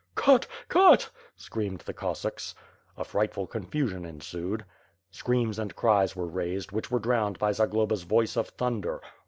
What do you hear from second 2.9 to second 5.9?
A frightful confusion ensued. Screams and